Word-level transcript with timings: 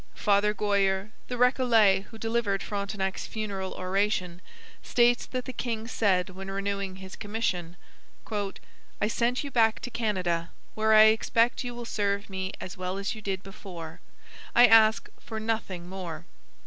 Father 0.15 0.55
Goyer, 0.55 1.11
the 1.27 1.37
Recollet 1.37 2.05
who 2.09 2.17
delivered 2.17 2.63
Frontenac's 2.63 3.27
funeral 3.27 3.75
oration, 3.75 4.41
states 4.81 5.27
that 5.27 5.45
the 5.45 5.53
king 5.53 5.87
said 5.87 6.31
when 6.31 6.49
renewing 6.49 6.95
his 6.95 7.15
commission: 7.15 7.77
'I 8.25 9.07
send 9.07 9.43
you 9.43 9.51
back 9.51 9.79
to 9.81 9.91
Canada, 9.91 10.49
where 10.73 10.95
I 10.95 11.03
expect 11.03 11.63
you 11.63 11.75
will 11.75 11.85
serve 11.85 12.31
me 12.31 12.51
as 12.59 12.75
well 12.75 12.97
as 12.97 13.13
you 13.13 13.21
did 13.21 13.43
before; 13.43 14.01
I 14.55 14.65
ask 14.65 15.07
for 15.19 15.39
nothing 15.39 15.87
more.' 15.87 16.25